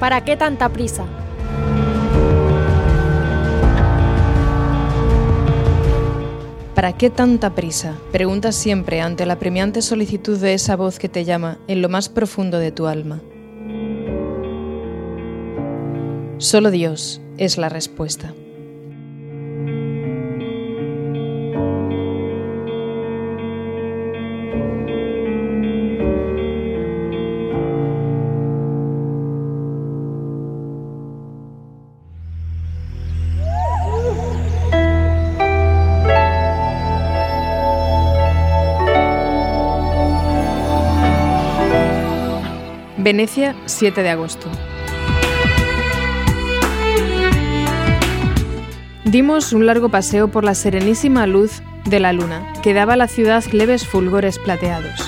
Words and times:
¿Para 0.00 0.24
qué 0.24 0.34
tanta 0.34 0.70
prisa? 0.70 1.04
¿Para 6.74 6.94
qué 6.96 7.10
tanta 7.10 7.54
prisa? 7.54 7.98
Preguntas 8.10 8.56
siempre 8.56 9.02
ante 9.02 9.26
la 9.26 9.38
premiante 9.38 9.82
solicitud 9.82 10.38
de 10.38 10.54
esa 10.54 10.74
voz 10.74 10.98
que 10.98 11.10
te 11.10 11.26
llama 11.26 11.58
en 11.68 11.82
lo 11.82 11.90
más 11.90 12.08
profundo 12.08 12.58
de 12.58 12.72
tu 12.72 12.86
alma. 12.86 13.20
Solo 16.38 16.70
Dios 16.70 17.20
es 17.36 17.58
la 17.58 17.68
respuesta. 17.68 18.32
Venecia, 43.02 43.56
7 43.64 44.02
de 44.02 44.10
agosto. 44.10 44.46
Dimos 49.06 49.54
un 49.54 49.64
largo 49.64 49.88
paseo 49.88 50.30
por 50.30 50.44
la 50.44 50.54
serenísima 50.54 51.26
luz 51.26 51.62
de 51.86 51.98
la 51.98 52.12
luna, 52.12 52.52
que 52.62 52.74
daba 52.74 52.92
a 52.92 52.96
la 52.98 53.08
ciudad 53.08 53.42
leves 53.52 53.86
fulgores 53.86 54.38
plateados. 54.38 55.00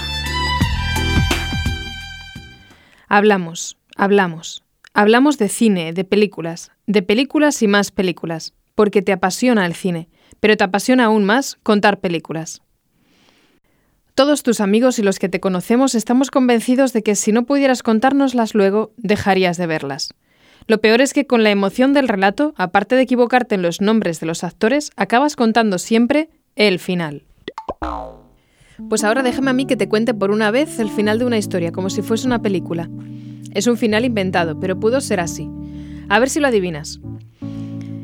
Hablamos, 3.09 3.77
hablamos. 3.95 4.65
Hablamos 4.95 5.37
de 5.37 5.51
cine, 5.51 5.93
de 5.93 6.05
películas, 6.05 6.71
de 6.87 7.03
películas 7.03 7.62
y 7.62 7.69
más 7.69 7.91
películas, 7.91 8.55
porque 8.75 9.03
te 9.03 9.12
apasiona 9.12 9.67
el 9.67 9.75
cine, 9.75 10.09
pero 10.41 10.56
te 10.56 10.65
apasiona 10.65 11.05
aún 11.05 11.25
más 11.25 11.59
contar 11.62 12.01
películas. 12.01 12.62
Todos 14.15 14.43
tus 14.43 14.61
amigos 14.61 14.99
y 14.99 15.03
los 15.03 15.19
que 15.19 15.31
te 15.31 15.41
conocemos 15.41 15.95
estamos 15.95 16.31
convencidos 16.31 16.93
de 16.93 17.03
que 17.03 17.15
si 17.15 17.33
no 17.33 17.45
pudieras 17.45 17.83
contárnoslas 17.83 18.55
luego, 18.55 18.93
dejarías 18.99 19.57
de 19.57 19.67
verlas. 19.67 20.11
Lo 20.67 20.81
peor 20.83 21.01
es 21.01 21.15
que 21.15 21.27
con 21.27 21.43
la 21.43 21.51
emoción 21.51 21.95
del 21.95 22.09
relato, 22.09 22.53
aparte 22.57 22.95
de 22.95 23.03
equivocarte 23.03 23.55
en 23.55 23.63
los 23.63 23.81
nombres 23.81 24.21
de 24.21 24.27
los 24.27 24.45
actores, 24.45 24.91
acabas 24.97 25.35
contando 25.35 25.79
siempre 25.79 26.29
el 26.57 26.79
final. 26.79 27.23
Pues 28.91 29.03
ahora 29.03 29.23
déjame 29.23 29.51
a 29.51 29.55
mí 29.55 29.65
que 29.65 29.77
te 29.77 29.89
cuente 29.89 30.13
por 30.13 30.31
una 30.31 30.51
vez 30.51 30.79
el 30.79 30.91
final 30.91 31.19
de 31.19 31.25
una 31.25 31.39
historia, 31.39 31.73
como 31.73 31.89
si 31.89 32.03
fuese 32.03 32.27
una 32.27 32.43
película. 32.43 32.91
Es 33.55 33.67
un 33.67 33.79
final 33.79 34.05
inventado, 34.05 34.61
pero 34.61 34.79
pudo 34.79 35.01
ser 35.01 35.21
así. 35.21 35.49
A 36.11 36.19
ver 36.19 36.29
si 36.29 36.39
lo 36.39 36.49
adivinas. 36.49 37.01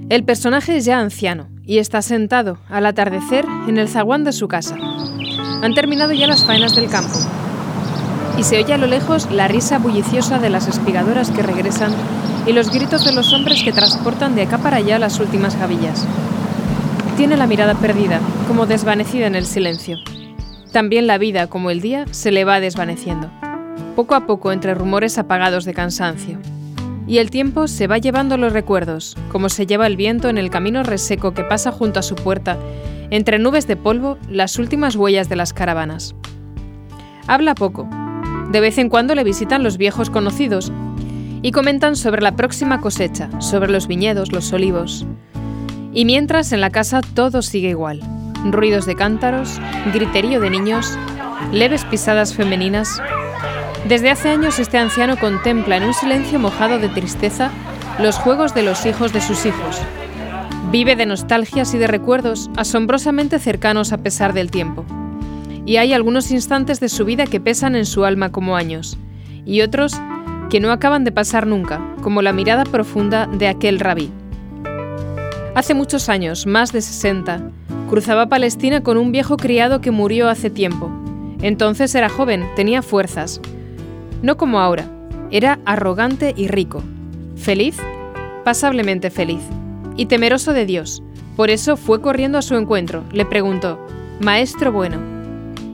El 0.08 0.24
personaje 0.24 0.78
es 0.78 0.86
ya 0.86 1.00
anciano 1.00 1.50
y 1.64 1.78
está 1.78 2.00
sentado 2.00 2.58
al 2.68 2.86
atardecer 2.86 3.44
en 3.68 3.76
el 3.76 3.88
zaguán 3.88 4.24
de 4.24 4.32
su 4.32 4.48
casa. 4.48 4.76
Han 5.62 5.74
terminado 5.74 6.12
ya 6.12 6.26
las 6.26 6.44
faenas 6.44 6.74
del 6.74 6.88
campo. 6.88 7.18
Y 8.36 8.44
se 8.44 8.62
oye 8.62 8.72
a 8.72 8.78
lo 8.78 8.86
lejos 8.86 9.30
la 9.32 9.48
risa 9.48 9.78
bulliciosa 9.78 10.38
de 10.38 10.50
las 10.50 10.68
espigadoras 10.68 11.30
que 11.30 11.42
regresan 11.42 11.92
y 12.46 12.52
los 12.52 12.70
gritos 12.70 13.04
de 13.04 13.12
los 13.12 13.32
hombres 13.32 13.62
que 13.62 13.72
transportan 13.72 14.34
de 14.34 14.42
acá 14.42 14.58
para 14.58 14.76
allá 14.76 14.98
las 14.98 15.18
últimas 15.18 15.58
gavillas. 15.58 16.06
Tiene 17.16 17.36
la 17.36 17.48
mirada 17.48 17.74
perdida, 17.74 18.20
como 18.46 18.66
desvanecida 18.66 19.26
en 19.26 19.34
el 19.34 19.46
silencio. 19.46 19.98
También 20.72 21.06
la 21.06 21.18
vida, 21.18 21.48
como 21.48 21.70
el 21.70 21.80
día, 21.80 22.04
se 22.12 22.30
le 22.30 22.44
va 22.44 22.60
desvaneciendo, 22.60 23.30
poco 23.96 24.14
a 24.14 24.26
poco 24.26 24.52
entre 24.52 24.74
rumores 24.74 25.18
apagados 25.18 25.64
de 25.64 25.74
cansancio. 25.74 26.38
Y 27.08 27.18
el 27.18 27.30
tiempo 27.30 27.66
se 27.66 27.86
va 27.86 27.98
llevando 27.98 28.36
los 28.36 28.52
recuerdos, 28.52 29.16
como 29.32 29.48
se 29.48 29.66
lleva 29.66 29.86
el 29.86 29.96
viento 29.96 30.28
en 30.28 30.38
el 30.38 30.50
camino 30.50 30.82
reseco 30.84 31.32
que 31.32 31.42
pasa 31.42 31.72
junto 31.72 31.98
a 31.98 32.02
su 32.02 32.14
puerta 32.14 32.56
entre 33.10 33.38
nubes 33.38 33.66
de 33.66 33.76
polvo, 33.76 34.18
las 34.28 34.58
últimas 34.58 34.96
huellas 34.96 35.28
de 35.28 35.36
las 35.36 35.52
caravanas. 35.52 36.14
Habla 37.26 37.54
poco. 37.54 37.88
De 38.50 38.60
vez 38.60 38.78
en 38.78 38.88
cuando 38.88 39.14
le 39.14 39.24
visitan 39.24 39.62
los 39.62 39.76
viejos 39.76 40.10
conocidos 40.10 40.72
y 41.42 41.52
comentan 41.52 41.96
sobre 41.96 42.22
la 42.22 42.36
próxima 42.36 42.80
cosecha, 42.80 43.28
sobre 43.40 43.70
los 43.70 43.86
viñedos, 43.86 44.32
los 44.32 44.52
olivos. 44.52 45.06
Y 45.92 46.04
mientras 46.04 46.52
en 46.52 46.60
la 46.60 46.70
casa 46.70 47.00
todo 47.14 47.42
sigue 47.42 47.70
igual. 47.70 48.00
Ruidos 48.44 48.86
de 48.86 48.94
cántaros, 48.94 49.60
griterío 49.92 50.40
de 50.40 50.50
niños, 50.50 50.98
leves 51.52 51.84
pisadas 51.84 52.34
femeninas. 52.34 53.02
Desde 53.88 54.10
hace 54.10 54.30
años 54.30 54.58
este 54.58 54.78
anciano 54.78 55.16
contempla 55.18 55.76
en 55.76 55.84
un 55.84 55.94
silencio 55.94 56.38
mojado 56.38 56.78
de 56.78 56.88
tristeza 56.88 57.50
los 57.98 58.16
juegos 58.16 58.54
de 58.54 58.62
los 58.62 58.86
hijos 58.86 59.12
de 59.12 59.20
sus 59.20 59.44
hijos, 59.44 59.80
Vive 60.70 60.96
de 60.96 61.06
nostalgias 61.06 61.72
y 61.72 61.78
de 61.78 61.86
recuerdos 61.86 62.50
asombrosamente 62.58 63.38
cercanos 63.38 63.94
a 63.94 63.98
pesar 63.98 64.34
del 64.34 64.50
tiempo. 64.50 64.84
Y 65.64 65.78
hay 65.78 65.94
algunos 65.94 66.30
instantes 66.30 66.78
de 66.78 66.90
su 66.90 67.06
vida 67.06 67.24
que 67.24 67.40
pesan 67.40 67.74
en 67.74 67.86
su 67.86 68.04
alma 68.04 68.32
como 68.32 68.54
años, 68.54 68.98
y 69.46 69.62
otros 69.62 69.98
que 70.50 70.60
no 70.60 70.70
acaban 70.70 71.04
de 71.04 71.12
pasar 71.12 71.46
nunca, 71.46 71.80
como 72.02 72.20
la 72.20 72.34
mirada 72.34 72.64
profunda 72.64 73.26
de 73.26 73.48
aquel 73.48 73.80
rabí. 73.80 74.10
Hace 75.54 75.72
muchos 75.72 76.10
años, 76.10 76.46
más 76.46 76.70
de 76.70 76.82
60, 76.82 77.50
cruzaba 77.88 78.28
Palestina 78.28 78.82
con 78.82 78.98
un 78.98 79.10
viejo 79.10 79.38
criado 79.38 79.80
que 79.80 79.90
murió 79.90 80.28
hace 80.28 80.50
tiempo. 80.50 80.90
Entonces 81.40 81.94
era 81.94 82.10
joven, 82.10 82.46
tenía 82.56 82.82
fuerzas. 82.82 83.40
No 84.20 84.36
como 84.36 84.60
ahora, 84.60 84.84
era 85.30 85.60
arrogante 85.64 86.34
y 86.36 86.48
rico. 86.48 86.82
¿Feliz? 87.36 87.78
Pasablemente 88.44 89.08
feliz 89.10 89.40
y 89.98 90.06
temeroso 90.06 90.54
de 90.54 90.64
Dios. 90.64 91.02
Por 91.36 91.50
eso 91.50 91.76
fue 91.76 92.00
corriendo 92.00 92.38
a 92.38 92.42
su 92.42 92.54
encuentro. 92.54 93.04
Le 93.12 93.26
preguntó, 93.26 93.78
Maestro 94.20 94.72
bueno. 94.72 94.98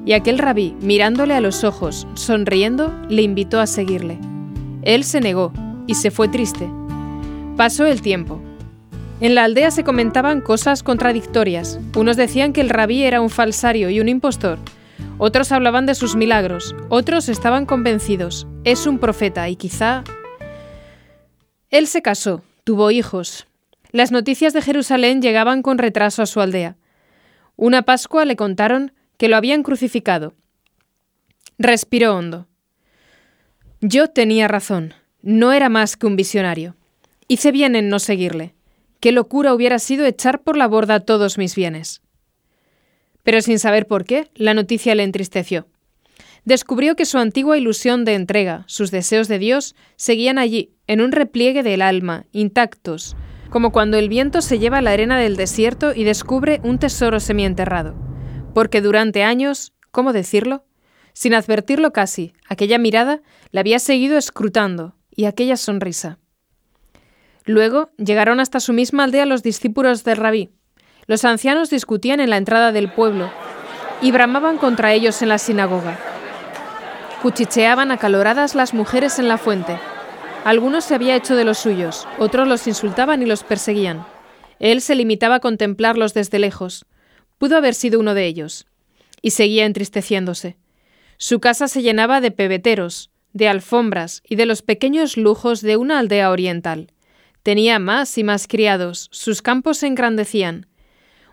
Y 0.04 0.14
aquel 0.14 0.38
rabí, 0.38 0.74
mirándole 0.80 1.34
a 1.34 1.40
los 1.40 1.62
ojos, 1.62 2.08
sonriendo, 2.14 2.92
le 3.08 3.22
invitó 3.22 3.60
a 3.60 3.68
seguirle. 3.68 4.18
Él 4.82 5.04
se 5.04 5.20
negó 5.20 5.52
y 5.86 5.94
se 5.94 6.10
fue 6.10 6.28
triste. 6.28 6.68
Pasó 7.56 7.86
el 7.86 8.02
tiempo. 8.02 8.40
En 9.20 9.34
la 9.34 9.44
aldea 9.44 9.70
se 9.70 9.84
comentaban 9.84 10.40
cosas 10.40 10.82
contradictorias. 10.82 11.78
Unos 11.94 12.16
decían 12.16 12.52
que 12.52 12.60
el 12.60 12.70
rabí 12.70 13.04
era 13.04 13.20
un 13.20 13.30
falsario 13.30 13.88
y 13.90 14.00
un 14.00 14.08
impostor. 14.08 14.58
Otros 15.18 15.52
hablaban 15.52 15.86
de 15.86 15.94
sus 15.94 16.16
milagros. 16.16 16.74
Otros 16.88 17.28
estaban 17.28 17.66
convencidos. 17.66 18.46
Es 18.64 18.86
un 18.86 18.98
profeta 18.98 19.48
y 19.48 19.56
quizá... 19.56 20.02
Él 21.70 21.86
se 21.86 22.02
casó, 22.02 22.42
tuvo 22.64 22.90
hijos, 22.90 23.46
las 23.94 24.10
noticias 24.10 24.52
de 24.52 24.60
Jerusalén 24.60 25.22
llegaban 25.22 25.62
con 25.62 25.78
retraso 25.78 26.20
a 26.20 26.26
su 26.26 26.40
aldea. 26.40 26.76
Una 27.54 27.82
Pascua 27.82 28.24
le 28.24 28.34
contaron 28.34 28.92
que 29.16 29.28
lo 29.28 29.36
habían 29.36 29.62
crucificado. 29.62 30.34
Respiró 31.58 32.16
hondo. 32.16 32.48
Yo 33.80 34.08
tenía 34.08 34.48
razón. 34.48 34.94
No 35.22 35.52
era 35.52 35.68
más 35.68 35.96
que 35.96 36.08
un 36.08 36.16
visionario. 36.16 36.74
Hice 37.28 37.52
bien 37.52 37.76
en 37.76 37.88
no 37.88 38.00
seguirle. 38.00 38.56
Qué 38.98 39.12
locura 39.12 39.54
hubiera 39.54 39.78
sido 39.78 40.04
echar 40.06 40.42
por 40.42 40.56
la 40.56 40.66
borda 40.66 40.98
todos 40.98 41.38
mis 41.38 41.54
bienes. 41.54 42.02
Pero 43.22 43.42
sin 43.42 43.60
saber 43.60 43.86
por 43.86 44.04
qué, 44.04 44.28
la 44.34 44.54
noticia 44.54 44.96
le 44.96 45.04
entristeció. 45.04 45.68
Descubrió 46.44 46.96
que 46.96 47.06
su 47.06 47.18
antigua 47.18 47.58
ilusión 47.58 48.04
de 48.04 48.14
entrega, 48.14 48.64
sus 48.66 48.90
deseos 48.90 49.28
de 49.28 49.38
Dios, 49.38 49.76
seguían 49.94 50.38
allí, 50.38 50.72
en 50.88 51.00
un 51.00 51.12
repliegue 51.12 51.62
del 51.62 51.80
alma, 51.80 52.26
intactos, 52.32 53.16
como 53.54 53.70
cuando 53.70 53.96
el 53.98 54.08
viento 54.08 54.42
se 54.42 54.58
lleva 54.58 54.82
la 54.82 54.90
arena 54.90 55.16
del 55.16 55.36
desierto 55.36 55.94
y 55.94 56.02
descubre 56.02 56.60
un 56.64 56.80
tesoro 56.80 57.20
semienterrado. 57.20 57.94
Porque 58.52 58.80
durante 58.80 59.22
años, 59.22 59.72
¿cómo 59.92 60.12
decirlo? 60.12 60.64
Sin 61.12 61.34
advertirlo 61.34 61.92
casi, 61.92 62.34
aquella 62.48 62.78
mirada 62.78 63.22
la 63.52 63.60
había 63.60 63.78
seguido 63.78 64.18
escrutando, 64.18 64.96
y 65.14 65.26
aquella 65.26 65.56
sonrisa. 65.56 66.18
Luego 67.44 67.90
llegaron 67.96 68.40
hasta 68.40 68.58
su 68.58 68.72
misma 68.72 69.04
aldea 69.04 69.24
los 69.24 69.44
discípulos 69.44 70.02
del 70.02 70.16
rabí. 70.16 70.50
Los 71.06 71.24
ancianos 71.24 71.70
discutían 71.70 72.18
en 72.18 72.30
la 72.30 72.38
entrada 72.38 72.72
del 72.72 72.90
pueblo 72.90 73.30
y 74.02 74.10
bramaban 74.10 74.58
contra 74.58 74.94
ellos 74.94 75.22
en 75.22 75.28
la 75.28 75.38
sinagoga. 75.38 75.96
Cuchicheaban 77.22 77.92
acaloradas 77.92 78.56
las 78.56 78.74
mujeres 78.74 79.20
en 79.20 79.28
la 79.28 79.38
fuente, 79.38 79.78
algunos 80.44 80.84
se 80.84 80.94
había 80.94 81.16
hecho 81.16 81.36
de 81.36 81.44
los 81.44 81.58
suyos, 81.58 82.06
otros 82.18 82.46
los 82.46 82.66
insultaban 82.66 83.22
y 83.22 83.26
los 83.26 83.42
perseguían. 83.42 84.06
Él 84.58 84.80
se 84.80 84.94
limitaba 84.94 85.36
a 85.36 85.40
contemplarlos 85.40 86.14
desde 86.14 86.38
lejos. 86.38 86.86
Pudo 87.38 87.56
haber 87.56 87.74
sido 87.74 87.98
uno 87.98 88.14
de 88.14 88.26
ellos. 88.26 88.66
Y 89.22 89.30
seguía 89.30 89.64
entristeciéndose. 89.64 90.56
Su 91.16 91.40
casa 91.40 91.66
se 91.66 91.82
llenaba 91.82 92.20
de 92.20 92.30
pebeteros, 92.30 93.10
de 93.32 93.48
alfombras 93.48 94.22
y 94.28 94.36
de 94.36 94.46
los 94.46 94.62
pequeños 94.62 95.16
lujos 95.16 95.62
de 95.62 95.76
una 95.76 95.98
aldea 95.98 96.30
oriental. 96.30 96.92
Tenía 97.42 97.78
más 97.78 98.16
y 98.18 98.24
más 98.24 98.46
criados, 98.46 99.08
sus 99.12 99.42
campos 99.42 99.78
se 99.78 99.86
engrandecían. 99.86 100.66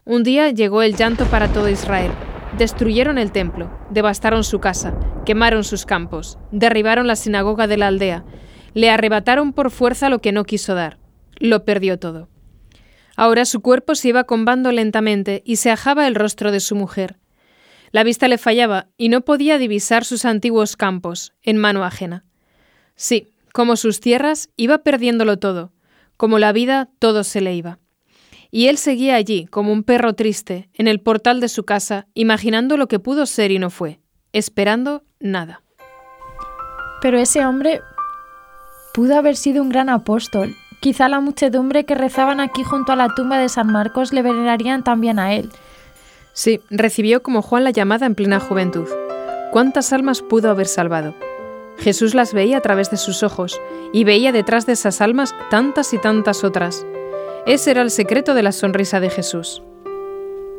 Un 0.03 0.23
día 0.23 0.49
llegó 0.49 0.81
el 0.81 0.95
llanto 0.95 1.25
para 1.25 1.47
todo 1.49 1.69
Israel. 1.69 2.11
Destruyeron 2.57 3.17
el 3.17 3.31
templo, 3.31 3.71
devastaron 3.91 4.43
su 4.43 4.59
casa, 4.59 4.93
quemaron 5.25 5.63
sus 5.63 5.85
campos, 5.85 6.37
derribaron 6.51 7.07
la 7.07 7.15
sinagoga 7.15 7.67
de 7.67 7.77
la 7.77 7.87
aldea, 7.87 8.25
Le 8.73 8.89
arrebataron 8.89 9.53
por 9.53 9.71
fuerza 9.71 10.09
lo 10.09 10.19
que 10.19 10.31
no 10.31 10.43
quiso 10.45 10.75
dar. 10.75 10.97
Lo 11.37 11.65
perdió 11.65 11.99
todo. 11.99 12.29
Ahora 13.15 13.45
su 13.45 13.61
cuerpo 13.61 13.95
se 13.95 14.09
iba 14.09 14.23
combando 14.23 14.71
lentamente 14.71 15.43
y 15.45 15.57
se 15.57 15.71
ajaba 15.71 16.07
el 16.07 16.15
rostro 16.15 16.51
de 16.51 16.59
su 16.59 16.75
mujer. 16.75 17.17
La 17.91 18.03
vista 18.03 18.27
le 18.27 18.37
fallaba 18.37 18.87
y 18.97 19.09
no 19.09 19.21
podía 19.21 19.57
divisar 19.57 20.05
sus 20.05 20.23
antiguos 20.23 20.77
campos, 20.77 21.33
en 21.43 21.57
mano 21.57 21.83
ajena. 21.83 22.23
Sí, 22.95 23.33
como 23.53 23.75
sus 23.75 23.99
tierras, 23.99 24.49
iba 24.55 24.79
perdiéndolo 24.79 25.37
todo, 25.37 25.73
como 26.15 26.39
la 26.39 26.53
vida 26.53 26.89
todo 26.99 27.23
se 27.25 27.41
le 27.41 27.53
iba. 27.53 27.79
Y 28.49 28.67
él 28.67 28.77
seguía 28.77 29.15
allí, 29.15 29.45
como 29.45 29.73
un 29.73 29.83
perro 29.83 30.13
triste, 30.13 30.69
en 30.73 30.87
el 30.87 31.01
portal 31.01 31.41
de 31.41 31.49
su 31.49 31.63
casa, 31.63 32.07
imaginando 32.13 32.77
lo 32.77 32.87
que 32.87 32.99
pudo 32.99 33.25
ser 33.25 33.51
y 33.51 33.59
no 33.59 33.69
fue, 33.69 33.99
esperando 34.33 35.03
nada. 35.19 35.63
Pero 37.01 37.17
ese 37.17 37.45
hombre 37.45 37.81
pudo 38.93 39.17
haber 39.17 39.35
sido 39.35 39.61
un 39.61 39.69
gran 39.69 39.89
apóstol. 39.89 40.55
Quizá 40.79 41.07
la 41.07 41.19
muchedumbre 41.19 41.85
que 41.85 41.95
rezaban 41.95 42.39
aquí 42.39 42.63
junto 42.63 42.91
a 42.91 42.95
la 42.95 43.09
tumba 43.09 43.37
de 43.37 43.49
San 43.49 43.71
Marcos 43.71 44.13
le 44.13 44.21
venerarían 44.21 44.83
también 44.83 45.19
a 45.19 45.33
él. 45.33 45.49
Sí, 46.33 46.61
recibió 46.69 47.21
como 47.21 47.41
Juan 47.41 47.63
la 47.63 47.71
llamada 47.71 48.05
en 48.05 48.15
plena 48.15 48.39
juventud. 48.39 48.87
¿Cuántas 49.51 49.93
almas 49.93 50.21
pudo 50.21 50.49
haber 50.49 50.67
salvado? 50.67 51.13
Jesús 51.77 52.15
las 52.15 52.33
veía 52.33 52.57
a 52.57 52.61
través 52.61 52.89
de 52.89 52.97
sus 52.97 53.23
ojos 53.23 53.59
y 53.91 54.03
veía 54.03 54.31
detrás 54.31 54.65
de 54.65 54.73
esas 54.73 55.01
almas 55.01 55.35
tantas 55.49 55.93
y 55.93 55.97
tantas 55.97 56.43
otras. 56.43 56.85
Ese 57.45 57.71
era 57.71 57.81
el 57.81 57.91
secreto 57.91 58.33
de 58.33 58.43
la 58.43 58.51
sonrisa 58.51 58.99
de 58.99 59.09
Jesús. 59.09 59.61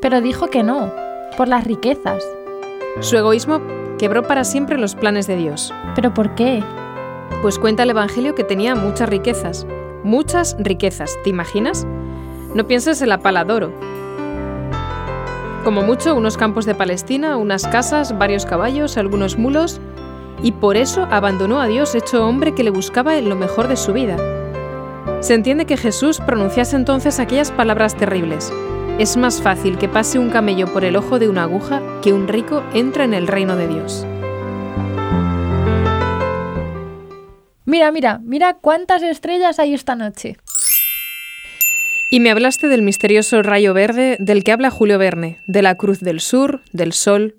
Pero 0.00 0.20
dijo 0.20 0.49
que 0.49 0.62
no, 0.62 0.93
por 1.37 1.49
las 1.49 1.64
riquezas. 1.64 2.25
Su 3.00 3.17
egoísmo 3.17 3.62
quebró 3.99 4.25
para 4.25 4.44
siempre 4.44 4.78
los 4.78 4.94
planes 4.94 5.26
de 5.26 5.37
Dios. 5.37 5.73
¿Pero 5.94 6.12
por 6.12 6.35
qué? 6.35 6.62
Pues 7.42 7.58
cuenta 7.58 7.82
el 7.82 7.90
Evangelio 7.90 8.36
que 8.36 8.44
tenía 8.44 8.76
muchas 8.76 9.08
riquezas. 9.08 9.66
Muchas 10.04 10.54
riquezas, 10.60 11.18
¿te 11.24 11.30
imaginas? 11.30 11.84
No 12.54 12.68
pienses 12.68 13.02
en 13.02 13.08
la 13.08 13.18
pala 13.18 13.44
de 13.44 13.52
oro. 13.52 13.72
Como 15.64 15.82
mucho, 15.82 16.14
unos 16.14 16.36
campos 16.36 16.66
de 16.66 16.76
Palestina, 16.76 17.36
unas 17.36 17.66
casas, 17.66 18.16
varios 18.16 18.46
caballos, 18.46 18.96
algunos 18.96 19.38
mulos, 19.38 19.80
y 20.40 20.52
por 20.52 20.76
eso 20.76 21.08
abandonó 21.10 21.60
a 21.60 21.66
Dios 21.66 21.96
hecho 21.96 22.24
hombre 22.24 22.54
que 22.54 22.62
le 22.62 22.70
buscaba 22.70 23.16
en 23.16 23.28
lo 23.28 23.34
mejor 23.34 23.66
de 23.66 23.76
su 23.76 23.92
vida. 23.92 24.16
Se 25.18 25.34
entiende 25.34 25.66
que 25.66 25.76
Jesús 25.76 26.20
pronunciase 26.20 26.76
entonces 26.76 27.18
aquellas 27.18 27.50
palabras 27.50 27.96
terribles. 27.96 28.52
Es 29.00 29.16
más 29.16 29.42
fácil 29.42 29.78
que 29.78 29.88
pase 29.88 30.20
un 30.20 30.30
camello 30.30 30.72
por 30.72 30.84
el 30.84 30.94
ojo 30.94 31.18
de 31.18 31.28
una 31.28 31.42
aguja 31.42 31.82
que 32.02 32.12
un 32.12 32.28
rico 32.28 32.62
entre 32.72 33.02
en 33.02 33.14
el 33.14 33.26
reino 33.26 33.56
de 33.56 33.66
Dios. 33.66 34.06
Mira, 37.72 37.90
mira, 37.90 38.20
mira 38.22 38.52
cuántas 38.52 39.02
estrellas 39.02 39.58
hay 39.58 39.72
esta 39.72 39.94
noche. 39.94 40.36
Y 42.10 42.20
me 42.20 42.30
hablaste 42.30 42.69
del 42.69 42.82
misterioso 42.82 43.42
rayo 43.42 43.72
verde 43.72 44.19
del 44.20 44.44
que 44.44 44.52
habla 44.52 44.70
Julio 44.70 44.98
Verne, 44.98 45.38
de 45.46 45.62
la 45.62 45.76
cruz 45.76 46.00
del 46.00 46.20
sur, 46.20 46.60
del 46.74 46.92
sol. 46.92 47.36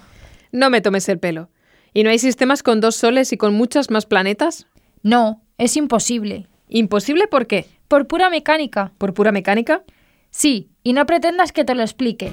No 0.52 0.70
me 0.70 0.82
tomes 0.82 1.08
el 1.08 1.18
pelo. 1.18 1.48
¿Y 1.94 2.04
no 2.04 2.10
hay 2.10 2.20
sistemas 2.20 2.64
con 2.64 2.80
dos 2.80 2.96
soles 2.96 3.34
y 3.34 3.38
con 3.38 3.54
muchas 3.54 3.92
más 3.92 4.06
planetas? 4.06 4.66
No, 5.04 5.42
es 5.58 5.76
imposible. 5.76 6.48
¿Imposible 6.70 7.28
por 7.28 7.48
qué? 7.48 7.66
Por 7.90 8.08
pura 8.08 8.30
mecánica. 8.30 8.94
¿Por 8.98 9.14
pura 9.14 9.34
mecánica? 9.34 9.84
Sí, 10.30 10.70
y 10.84 10.94
no 10.94 11.06
pretendas 11.06 11.52
que 11.52 11.66
te 11.66 11.76
lo 11.76 11.82
explique. 11.82 12.32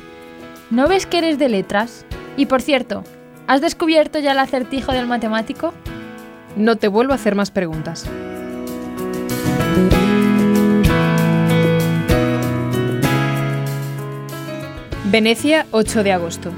¿No 0.70 0.86
ves 0.86 1.06
que 1.06 1.18
eres 1.18 1.38
de 1.38 1.48
letras? 1.48 2.06
Y 2.36 2.46
por 2.46 2.62
cierto, 2.62 3.02
¿has 3.48 3.60
descubierto 3.60 4.20
ya 4.20 4.30
el 4.30 4.38
acertijo 4.38 4.92
del 4.92 5.08
matemático? 5.08 5.74
No 6.56 6.76
te 6.76 6.86
vuelvo 6.86 7.12
a 7.12 7.16
hacer 7.16 7.34
más 7.34 7.50
preguntas. 7.50 8.08
Venecia, 15.10 15.66
8 15.72 16.04
de 16.04 16.12
agosto. 16.12 16.52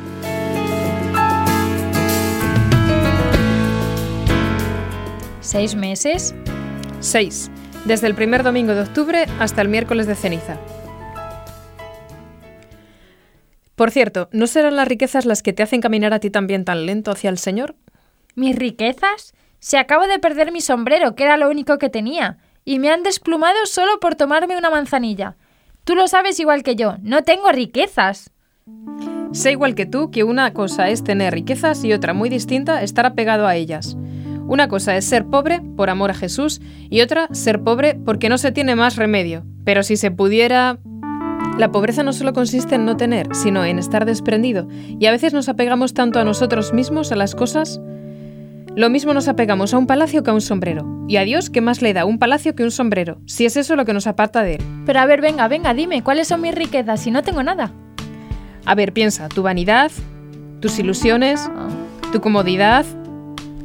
¿Seis 5.50 5.74
meses? 5.74 6.32
Seis. 7.00 7.50
Desde 7.84 8.06
el 8.06 8.14
primer 8.14 8.44
domingo 8.44 8.72
de 8.72 8.82
octubre 8.82 9.26
hasta 9.40 9.62
el 9.62 9.68
miércoles 9.68 10.06
de 10.06 10.14
ceniza. 10.14 10.56
Por 13.74 13.90
cierto, 13.90 14.28
¿no 14.30 14.46
serán 14.46 14.76
las 14.76 14.86
riquezas 14.86 15.26
las 15.26 15.42
que 15.42 15.52
te 15.52 15.64
hacen 15.64 15.80
caminar 15.80 16.14
a 16.14 16.20
ti 16.20 16.30
también 16.30 16.64
tan 16.64 16.86
lento 16.86 17.10
hacia 17.10 17.30
el 17.30 17.38
Señor? 17.38 17.74
¿Mis 18.36 18.54
riquezas? 18.54 19.34
Se 19.58 19.76
acabo 19.76 20.06
de 20.06 20.20
perder 20.20 20.52
mi 20.52 20.60
sombrero, 20.60 21.16
que 21.16 21.24
era 21.24 21.36
lo 21.36 21.50
único 21.50 21.78
que 21.78 21.90
tenía, 21.90 22.38
y 22.64 22.78
me 22.78 22.90
han 22.90 23.02
desplumado 23.02 23.66
solo 23.66 23.98
por 23.98 24.14
tomarme 24.14 24.56
una 24.56 24.70
manzanilla. 24.70 25.34
Tú 25.82 25.96
lo 25.96 26.06
sabes 26.06 26.38
igual 26.38 26.62
que 26.62 26.76
yo, 26.76 26.94
no 27.02 27.24
tengo 27.24 27.50
riquezas. 27.50 28.30
Sé 29.32 29.50
igual 29.50 29.74
que 29.74 29.86
tú 29.86 30.12
que 30.12 30.22
una 30.22 30.54
cosa 30.54 30.90
es 30.90 31.02
tener 31.02 31.34
riquezas 31.34 31.82
y 31.82 31.92
otra 31.92 32.14
muy 32.14 32.28
distinta 32.28 32.84
estar 32.84 33.04
apegado 33.04 33.48
a 33.48 33.56
ellas. 33.56 33.96
Una 34.50 34.66
cosa 34.66 34.96
es 34.96 35.04
ser 35.04 35.26
pobre 35.26 35.62
por 35.76 35.90
amor 35.90 36.10
a 36.10 36.14
Jesús 36.14 36.60
y 36.90 37.02
otra 37.02 37.28
ser 37.30 37.62
pobre 37.62 37.94
porque 37.94 38.28
no 38.28 38.36
se 38.36 38.50
tiene 38.50 38.74
más 38.74 38.96
remedio. 38.96 39.44
Pero 39.64 39.84
si 39.84 39.96
se 39.96 40.10
pudiera... 40.10 40.80
La 41.56 41.70
pobreza 41.70 42.02
no 42.02 42.12
solo 42.12 42.32
consiste 42.32 42.74
en 42.74 42.84
no 42.84 42.96
tener, 42.96 43.28
sino 43.32 43.64
en 43.64 43.78
estar 43.78 44.06
desprendido. 44.06 44.66
Y 44.98 45.06
a 45.06 45.12
veces 45.12 45.32
nos 45.32 45.48
apegamos 45.48 45.94
tanto 45.94 46.18
a 46.18 46.24
nosotros 46.24 46.72
mismos, 46.72 47.12
a 47.12 47.16
las 47.16 47.36
cosas. 47.36 47.80
Lo 48.74 48.90
mismo 48.90 49.14
nos 49.14 49.28
apegamos 49.28 49.72
a 49.72 49.78
un 49.78 49.86
palacio 49.86 50.24
que 50.24 50.30
a 50.30 50.34
un 50.34 50.40
sombrero. 50.40 51.04
Y 51.06 51.18
a 51.18 51.22
Dios, 51.22 51.48
¿qué 51.48 51.60
más 51.60 51.80
le 51.80 51.92
da 51.92 52.04
un 52.04 52.18
palacio 52.18 52.56
que 52.56 52.64
un 52.64 52.72
sombrero? 52.72 53.20
Si 53.26 53.46
es 53.46 53.56
eso 53.56 53.76
lo 53.76 53.84
que 53.84 53.92
nos 53.92 54.08
aparta 54.08 54.42
de 54.42 54.56
Él. 54.56 54.64
Pero 54.84 54.98
a 54.98 55.06
ver, 55.06 55.20
venga, 55.20 55.46
venga, 55.46 55.74
dime, 55.74 56.02
¿cuáles 56.02 56.26
son 56.26 56.40
mis 56.40 56.56
riquezas 56.56 57.00
si 57.00 57.12
no 57.12 57.22
tengo 57.22 57.44
nada? 57.44 57.72
A 58.64 58.74
ver, 58.74 58.92
piensa, 58.92 59.28
tu 59.28 59.44
vanidad, 59.44 59.92
tus 60.58 60.76
ilusiones, 60.80 61.48
tu 62.10 62.20
comodidad, 62.20 62.84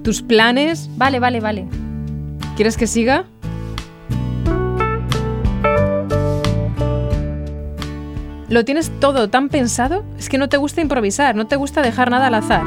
tus 0.06 0.22
planes. 0.22 0.90
Vale, 0.96 1.20
vale, 1.20 1.42
vale. 1.42 1.66
¿Quieres 2.56 2.78
que 2.78 2.88
siga? 2.88 3.26
¿Lo 8.48 8.64
tienes 8.64 8.92
todo 9.00 9.30
tan 9.30 9.50
pensado? 9.50 10.06
Es 10.18 10.30
que 10.30 10.38
no 10.38 10.48
te 10.48 10.58
gusta 10.58 10.80
improvisar, 10.80 11.36
no 11.36 11.48
te 11.48 11.56
gusta 11.56 11.82
dejar 11.82 12.12
nada 12.12 12.28
al 12.28 12.36
azar. 12.36 12.64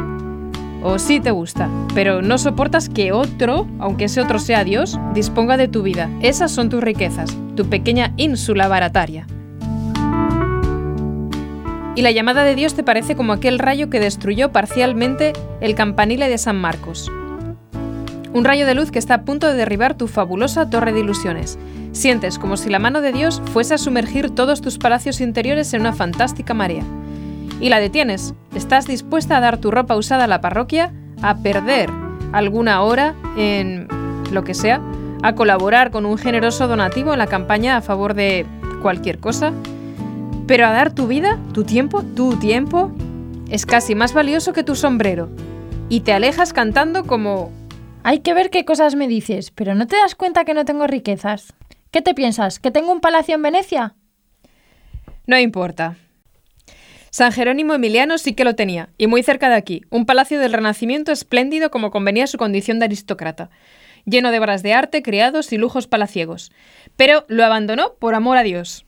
O 0.83 0.99
sí 0.99 1.21
te 1.21 1.31
gusta, 1.31 1.69
pero 1.95 2.23
no 2.23 2.39
soportas 2.39 2.89
que 2.89 3.13
otro, 3.13 3.69
aunque 3.79 4.07
ese 4.07 4.21
otro 4.21 4.41
sea 4.41 4.65
Dios, 4.65 4.99
disponga 5.15 5.57
de 5.57 5.69
tu 5.69 5.83
vida. 5.83 6.11
Esas 6.21 6.51
son 6.51 6.69
tus 6.69 6.83
riquezas, 6.83 7.37
tu 7.55 7.67
pequeña 7.67 8.13
ínsula 8.17 8.67
barataria. 8.67 9.27
Y 11.95 12.03
la 12.03 12.11
llamada 12.11 12.43
de 12.43 12.57
Dios 12.57 12.75
te 12.75 12.83
parece 12.83 13.17
como 13.17 13.33
aquel 13.33 13.59
rayo 13.59 13.91
que 13.91 14.01
destruyó 14.01 14.51
parcialmente 14.51 15.33
el 15.61 15.75
campanile 15.75 16.29
de 16.29 16.39
San 16.39 16.57
Marcos. 16.57 17.11
Un 18.35 18.45
rayo 18.45 18.67
de 18.67 18.75
luz 18.75 18.91
que 18.91 18.99
está 18.99 19.15
a 19.15 19.23
punto 19.23 19.47
de 19.47 19.55
derribar 19.55 19.95
tu 19.95 20.07
fabulosa 20.07 20.69
torre 20.69 20.93
de 20.93 21.01
ilusiones. 21.01 21.59
Sientes 21.93 22.39
como 22.39 22.57
si 22.57 22.69
la 22.69 22.79
mano 22.79 23.01
de 23.01 23.13
Dios 23.13 23.41
fuese 23.53 23.75
a 23.75 23.79
sumergir 23.79 24.31
todos 24.31 24.61
tus 24.61 24.79
palacios 24.79 25.21
interiores 25.21 25.73
en 25.73 25.81
una 25.81 25.95
fantástica 25.95 26.53
marea. 26.53 26.85
Y 27.61 27.71
la 27.71 27.81
detienes. 27.81 28.35
Estás 28.55 28.87
dispuesta 28.87 29.37
a 29.37 29.41
dar 29.41 29.59
tu 29.59 29.71
ropa 29.71 29.97
usada 29.97 30.25
a 30.25 30.29
la 30.29 30.41
parroquia, 30.41 30.93
a 31.23 31.39
perder 31.39 31.91
alguna 32.33 32.83
hora 32.83 33.15
en 33.37 33.89
lo 34.31 34.45
que 34.45 34.55
sea, 34.55 34.83
a 35.23 35.35
colaborar 35.35 35.91
con 35.91 36.05
un 36.07 36.19
generoso 36.19 36.69
donativo 36.69 37.13
en 37.13 37.19
la 37.19 37.27
campaña 37.27 37.77
a 37.77 37.83
favor 37.83 38.15
de 38.15 38.47
cualquier 38.83 39.19
cosa, 39.19 39.53
pero 40.47 40.67
a 40.67 40.71
dar 40.71 40.93
tu 40.93 41.07
vida, 41.07 41.39
tu 41.53 41.65
tiempo, 41.65 42.03
tu 42.03 42.37
tiempo, 42.37 42.93
es 43.49 43.67
casi 43.67 43.95
más 43.95 44.13
valioso 44.13 44.53
que 44.53 44.63
tu 44.63 44.77
sombrero. 44.77 45.31
Y 45.89 46.01
te 46.01 46.13
alejas 46.13 46.53
cantando 46.53 47.05
como 47.05 47.51
hay 48.09 48.21
que 48.21 48.33
ver 48.33 48.49
qué 48.49 48.65
cosas 48.65 48.95
me 48.95 49.07
dices, 49.07 49.51
pero 49.51 49.75
¿no 49.75 49.87
te 49.87 49.97
das 49.97 50.15
cuenta 50.15 50.47
que 50.47 50.55
no 50.55 50.65
tengo 50.65 50.87
riquezas? 50.87 51.53
¿Qué 51.91 52.01
te 52.01 52.15
piensas? 52.15 52.59
¿Que 52.59 52.71
tengo 52.71 52.91
un 52.91 53.03
palacio 53.03 53.35
en 53.35 53.43
Venecia? 53.43 53.97
No 55.27 55.39
importa. 55.39 55.99
San 57.11 57.33
Jerónimo 57.33 57.75
Emiliano 57.75 58.17
sí 58.17 58.33
que 58.33 58.45
lo 58.45 58.55
tenía, 58.55 58.89
y 58.97 59.09
muy 59.09 59.23
cerca 59.23 59.51
de 59.51 59.57
aquí, 59.57 59.83
un 59.91 60.07
palacio 60.07 60.41
del 60.41 60.55
Renacimiento 60.55 61.13
espléndido 61.13 61.71
como 61.71 61.91
convenía 61.91 62.27
su 62.27 62.39
condición 62.39 62.79
de 62.79 62.87
aristócrata, 62.87 63.51
lleno 64.07 64.31
de 64.31 64.39
obras 64.39 64.63
de 64.63 64.73
arte, 64.73 65.03
criados 65.03 65.53
y 65.53 65.59
lujos 65.59 65.87
palaciegos. 65.87 66.51
Pero 66.97 67.27
lo 67.29 67.45
abandonó 67.45 67.97
por 67.97 68.15
amor 68.15 68.39
a 68.39 68.43
Dios. 68.43 68.87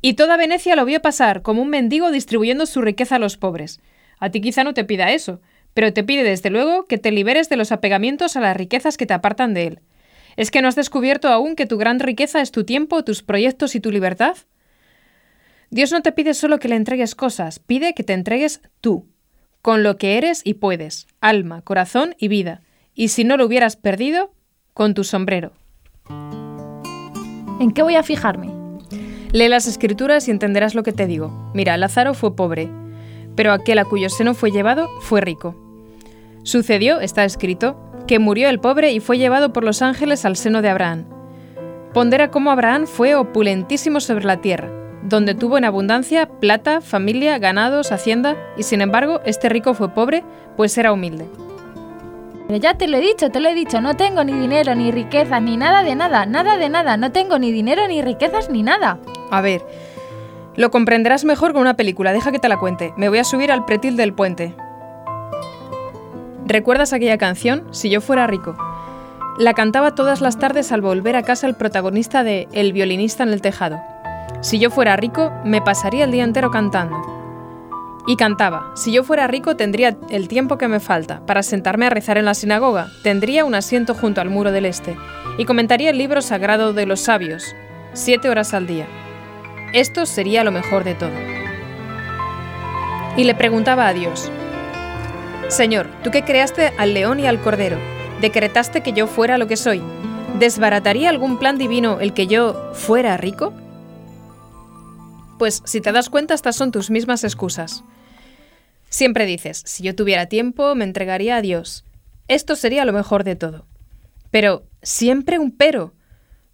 Y 0.00 0.14
toda 0.14 0.36
Venecia 0.36 0.76
lo 0.76 0.84
vio 0.84 1.02
pasar 1.02 1.42
como 1.42 1.60
un 1.60 1.70
mendigo 1.70 2.12
distribuyendo 2.12 2.66
su 2.66 2.82
riqueza 2.82 3.16
a 3.16 3.18
los 3.18 3.36
pobres. 3.36 3.80
A 4.20 4.30
ti 4.30 4.40
quizá 4.40 4.62
no 4.62 4.74
te 4.74 4.84
pida 4.84 5.10
eso, 5.10 5.40
pero 5.74 5.92
te 5.92 6.04
pide 6.04 6.24
desde 6.24 6.50
luego 6.50 6.84
que 6.84 6.98
te 6.98 7.10
liberes 7.10 7.48
de 7.48 7.56
los 7.56 7.72
apegamientos 7.72 8.36
a 8.36 8.40
las 8.40 8.56
riquezas 8.56 8.96
que 8.96 9.06
te 9.06 9.14
apartan 9.14 9.54
de 9.54 9.66
Él. 9.66 9.80
¿Es 10.36 10.50
que 10.50 10.62
no 10.62 10.68
has 10.68 10.76
descubierto 10.76 11.28
aún 11.28 11.56
que 11.56 11.66
tu 11.66 11.76
gran 11.76 12.00
riqueza 12.00 12.40
es 12.40 12.50
tu 12.50 12.64
tiempo, 12.64 13.04
tus 13.04 13.22
proyectos 13.22 13.74
y 13.74 13.80
tu 13.80 13.90
libertad? 13.90 14.36
Dios 15.70 15.92
no 15.92 16.02
te 16.02 16.12
pide 16.12 16.34
solo 16.34 16.58
que 16.58 16.68
le 16.68 16.76
entregues 16.76 17.14
cosas, 17.14 17.58
pide 17.58 17.94
que 17.94 18.02
te 18.02 18.12
entregues 18.12 18.60
tú, 18.80 19.06
con 19.62 19.82
lo 19.82 19.98
que 19.98 20.18
eres 20.18 20.42
y 20.44 20.54
puedes, 20.54 21.06
alma, 21.20 21.62
corazón 21.62 22.14
y 22.18 22.28
vida, 22.28 22.62
y 22.94 23.08
si 23.08 23.24
no 23.24 23.36
lo 23.36 23.46
hubieras 23.46 23.76
perdido, 23.76 24.32
con 24.74 24.94
tu 24.94 25.04
sombrero. 25.04 25.52
¿En 27.60 27.72
qué 27.72 27.82
voy 27.82 27.96
a 27.96 28.02
fijarme? 28.02 28.50
Lee 29.32 29.48
las 29.48 29.66
escrituras 29.66 30.26
y 30.26 30.30
entenderás 30.30 30.74
lo 30.74 30.82
que 30.82 30.92
te 30.92 31.06
digo. 31.06 31.52
Mira, 31.54 31.76
Lázaro 31.76 32.14
fue 32.14 32.34
pobre, 32.34 32.68
pero 33.36 33.52
aquel 33.52 33.78
a 33.78 33.84
cuyo 33.84 34.08
seno 34.08 34.34
fue 34.34 34.50
llevado 34.50 34.88
fue 35.02 35.20
rico. 35.20 35.54
Sucedió, 36.50 36.98
está 36.98 37.24
escrito, 37.24 37.76
que 38.08 38.18
murió 38.18 38.48
el 38.48 38.58
pobre 38.58 38.90
y 38.90 38.98
fue 38.98 39.18
llevado 39.18 39.52
por 39.52 39.62
los 39.62 39.82
ángeles 39.82 40.24
al 40.24 40.34
seno 40.34 40.62
de 40.62 40.68
Abraham. 40.68 41.04
Pondera 41.94 42.32
cómo 42.32 42.50
Abraham 42.50 42.88
fue 42.88 43.14
opulentísimo 43.14 44.00
sobre 44.00 44.24
la 44.24 44.40
tierra, 44.40 44.68
donde 45.04 45.36
tuvo 45.36 45.58
en 45.58 45.64
abundancia 45.64 46.26
plata, 46.26 46.80
familia, 46.80 47.38
ganados, 47.38 47.92
hacienda, 47.92 48.36
y 48.56 48.64
sin 48.64 48.80
embargo 48.80 49.20
este 49.24 49.48
rico 49.48 49.74
fue 49.74 49.94
pobre, 49.94 50.24
pues 50.56 50.76
era 50.76 50.92
humilde. 50.92 51.26
Pero 52.48 52.58
ya 52.58 52.74
te 52.74 52.88
lo 52.88 52.96
he 52.96 53.00
dicho, 53.00 53.30
te 53.30 53.38
lo 53.38 53.48
he 53.48 53.54
dicho, 53.54 53.80
no 53.80 53.94
tengo 53.94 54.24
ni 54.24 54.32
dinero, 54.32 54.74
ni 54.74 54.90
riquezas, 54.90 55.40
ni 55.40 55.56
nada 55.56 55.84
de 55.84 55.94
nada, 55.94 56.26
nada 56.26 56.56
de 56.56 56.68
nada, 56.68 56.96
no 56.96 57.12
tengo 57.12 57.38
ni 57.38 57.52
dinero, 57.52 57.86
ni 57.86 58.02
riquezas, 58.02 58.50
ni 58.50 58.64
nada. 58.64 58.98
A 59.30 59.40
ver, 59.40 59.62
lo 60.56 60.72
comprenderás 60.72 61.24
mejor 61.24 61.52
con 61.52 61.62
una 61.62 61.76
película, 61.76 62.12
deja 62.12 62.32
que 62.32 62.40
te 62.40 62.48
la 62.48 62.58
cuente. 62.58 62.92
Me 62.96 63.08
voy 63.08 63.18
a 63.18 63.24
subir 63.24 63.52
al 63.52 63.64
pretil 63.66 63.96
del 63.96 64.14
puente. 64.14 64.56
¿Recuerdas 66.50 66.92
aquella 66.92 67.16
canción, 67.16 67.62
Si 67.70 67.90
yo 67.90 68.00
fuera 68.00 68.26
rico? 68.26 68.56
La 69.38 69.54
cantaba 69.54 69.94
todas 69.94 70.20
las 70.20 70.40
tardes 70.40 70.72
al 70.72 70.80
volver 70.80 71.14
a 71.14 71.22
casa 71.22 71.46
el 71.46 71.54
protagonista 71.54 72.24
de 72.24 72.48
El 72.50 72.72
violinista 72.72 73.22
en 73.22 73.28
el 73.28 73.40
tejado. 73.40 73.80
Si 74.40 74.58
yo 74.58 74.68
fuera 74.68 74.96
rico, 74.96 75.30
me 75.44 75.62
pasaría 75.62 76.02
el 76.02 76.10
día 76.10 76.24
entero 76.24 76.50
cantando. 76.50 77.00
Y 78.08 78.16
cantaba, 78.16 78.72
si 78.74 78.90
yo 78.90 79.04
fuera 79.04 79.28
rico 79.28 79.54
tendría 79.54 79.96
el 80.08 80.26
tiempo 80.26 80.58
que 80.58 80.66
me 80.66 80.80
falta 80.80 81.24
para 81.24 81.44
sentarme 81.44 81.86
a 81.86 81.90
rezar 81.90 82.18
en 82.18 82.24
la 82.24 82.34
sinagoga, 82.34 82.88
tendría 83.04 83.44
un 83.44 83.54
asiento 83.54 83.94
junto 83.94 84.20
al 84.20 84.28
muro 84.28 84.50
del 84.50 84.66
este, 84.66 84.96
y 85.38 85.44
comentaría 85.44 85.90
el 85.90 85.98
libro 85.98 86.20
sagrado 86.20 86.72
de 86.72 86.84
los 86.84 86.98
sabios, 86.98 87.44
siete 87.92 88.28
horas 88.28 88.54
al 88.54 88.66
día. 88.66 88.88
Esto 89.72 90.04
sería 90.04 90.42
lo 90.42 90.50
mejor 90.50 90.82
de 90.82 90.96
todo. 90.96 91.14
Y 93.16 93.22
le 93.22 93.36
preguntaba 93.36 93.86
a 93.86 93.92
Dios, 93.92 94.32
Señor, 95.50 95.88
tú 96.04 96.12
que 96.12 96.22
creaste 96.22 96.72
al 96.78 96.94
león 96.94 97.18
y 97.18 97.26
al 97.26 97.40
cordero, 97.40 97.76
decretaste 98.20 98.82
que 98.82 98.92
yo 98.92 99.08
fuera 99.08 99.36
lo 99.36 99.48
que 99.48 99.56
soy, 99.56 99.82
¿desbarataría 100.38 101.10
algún 101.10 101.40
plan 101.40 101.58
divino 101.58 101.98
el 101.98 102.14
que 102.14 102.28
yo 102.28 102.72
fuera 102.72 103.16
rico? 103.16 103.52
Pues 105.40 105.60
si 105.64 105.80
te 105.80 105.90
das 105.90 106.08
cuenta, 106.08 106.34
estas 106.34 106.54
son 106.54 106.70
tus 106.70 106.88
mismas 106.88 107.24
excusas. 107.24 107.82
Siempre 108.90 109.26
dices, 109.26 109.60
si 109.66 109.82
yo 109.82 109.96
tuviera 109.96 110.26
tiempo, 110.26 110.76
me 110.76 110.84
entregaría 110.84 111.36
a 111.36 111.42
Dios. 111.42 111.84
Esto 112.28 112.54
sería 112.54 112.84
lo 112.84 112.92
mejor 112.92 113.24
de 113.24 113.34
todo. 113.34 113.66
Pero, 114.30 114.62
siempre 114.82 115.40
un 115.40 115.50
pero. 115.50 115.94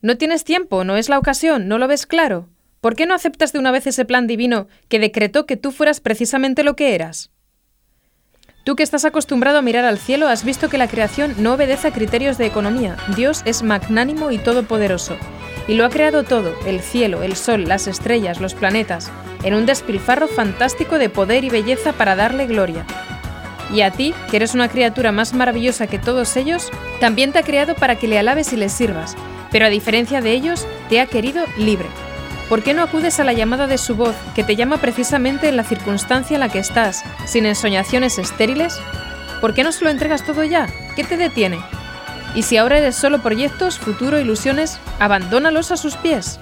No 0.00 0.16
tienes 0.16 0.42
tiempo, 0.42 0.84
no 0.84 0.96
es 0.96 1.10
la 1.10 1.18
ocasión, 1.18 1.68
no 1.68 1.76
lo 1.76 1.86
ves 1.86 2.06
claro. 2.06 2.48
¿Por 2.80 2.96
qué 2.96 3.04
no 3.04 3.14
aceptas 3.14 3.52
de 3.52 3.58
una 3.58 3.72
vez 3.72 3.86
ese 3.86 4.06
plan 4.06 4.26
divino 4.26 4.68
que 4.88 4.98
decretó 4.98 5.44
que 5.44 5.58
tú 5.58 5.70
fueras 5.70 6.00
precisamente 6.00 6.62
lo 6.62 6.76
que 6.76 6.94
eras? 6.94 7.30
Tú 8.66 8.74
que 8.74 8.82
estás 8.82 9.04
acostumbrado 9.04 9.58
a 9.58 9.62
mirar 9.62 9.84
al 9.84 9.96
cielo, 9.96 10.26
has 10.26 10.42
visto 10.42 10.68
que 10.68 10.76
la 10.76 10.88
creación 10.88 11.36
no 11.38 11.54
obedece 11.54 11.86
a 11.86 11.92
criterios 11.92 12.36
de 12.36 12.46
economía. 12.46 12.96
Dios 13.14 13.42
es 13.44 13.62
magnánimo 13.62 14.32
y 14.32 14.38
todopoderoso 14.38 15.16
y 15.68 15.74
lo 15.74 15.84
ha 15.84 15.88
creado 15.88 16.24
todo, 16.24 16.52
el 16.66 16.80
cielo, 16.80 17.22
el 17.22 17.36
sol, 17.36 17.68
las 17.68 17.86
estrellas, 17.86 18.40
los 18.40 18.54
planetas, 18.54 19.12
en 19.44 19.54
un 19.54 19.66
despilfarro 19.66 20.26
fantástico 20.26 20.98
de 20.98 21.08
poder 21.08 21.44
y 21.44 21.48
belleza 21.48 21.92
para 21.92 22.16
darle 22.16 22.48
gloria. 22.48 22.84
Y 23.72 23.82
a 23.82 23.92
ti, 23.92 24.12
que 24.32 24.38
eres 24.38 24.52
una 24.52 24.68
criatura 24.68 25.12
más 25.12 25.32
maravillosa 25.32 25.86
que 25.86 26.00
todos 26.00 26.36
ellos, 26.36 26.72
también 26.98 27.30
te 27.30 27.38
ha 27.38 27.44
creado 27.44 27.76
para 27.76 27.94
que 27.94 28.08
le 28.08 28.18
alabes 28.18 28.52
y 28.52 28.56
le 28.56 28.68
sirvas, 28.68 29.14
pero 29.52 29.66
a 29.66 29.70
diferencia 29.70 30.20
de 30.20 30.32
ellos, 30.32 30.66
te 30.88 31.00
ha 31.00 31.06
querido 31.06 31.44
libre. 31.56 31.86
¿Por 32.48 32.62
qué 32.62 32.74
no 32.74 32.82
acudes 32.82 33.18
a 33.18 33.24
la 33.24 33.32
llamada 33.32 33.66
de 33.66 33.76
su 33.76 33.96
voz, 33.96 34.14
que 34.36 34.44
te 34.44 34.54
llama 34.54 34.76
precisamente 34.76 35.48
en 35.48 35.56
la 35.56 35.64
circunstancia 35.64 36.34
en 36.34 36.40
la 36.40 36.48
que 36.48 36.60
estás, 36.60 37.02
sin 37.26 37.44
ensoñaciones 37.44 38.18
estériles? 38.18 38.78
¿Por 39.40 39.52
qué 39.52 39.64
no 39.64 39.72
se 39.72 39.84
lo 39.84 39.90
entregas 39.90 40.24
todo 40.24 40.44
ya? 40.44 40.68
¿Qué 40.94 41.02
te 41.02 41.16
detiene? 41.16 41.58
Y 42.36 42.44
si 42.44 42.56
ahora 42.56 42.78
eres 42.78 42.94
solo 42.94 43.20
proyectos, 43.20 43.80
futuro, 43.80 44.20
ilusiones, 44.20 44.78
abandónalos 45.00 45.72
a 45.72 45.76
sus 45.76 45.96
pies. 45.96 46.38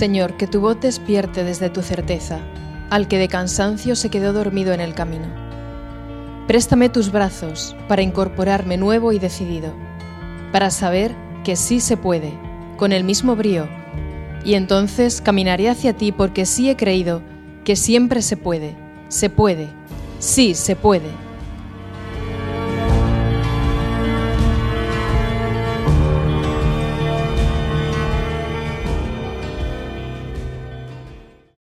Señor, 0.00 0.38
que 0.38 0.46
tu 0.46 0.62
voz 0.62 0.80
despierte 0.80 1.44
desde 1.44 1.68
tu 1.68 1.82
certeza 1.82 2.40
al 2.88 3.06
que 3.06 3.18
de 3.18 3.28
cansancio 3.28 3.94
se 3.94 4.08
quedó 4.08 4.32
dormido 4.32 4.72
en 4.72 4.80
el 4.80 4.94
camino. 4.94 5.26
Préstame 6.46 6.88
tus 6.88 7.12
brazos 7.12 7.76
para 7.86 8.00
incorporarme 8.00 8.78
nuevo 8.78 9.12
y 9.12 9.18
decidido, 9.18 9.74
para 10.52 10.70
saber 10.70 11.14
que 11.44 11.54
sí 11.54 11.80
se 11.80 11.98
puede, 11.98 12.32
con 12.78 12.92
el 12.92 13.04
mismo 13.04 13.36
brío, 13.36 13.68
y 14.42 14.54
entonces 14.54 15.20
caminaré 15.20 15.68
hacia 15.68 15.94
ti 15.94 16.12
porque 16.12 16.46
sí 16.46 16.70
he 16.70 16.76
creído 16.76 17.20
que 17.62 17.76
siempre 17.76 18.22
se 18.22 18.38
puede, 18.38 18.78
se 19.08 19.28
puede, 19.28 19.68
sí 20.18 20.54
se 20.54 20.76
puede. 20.76 21.10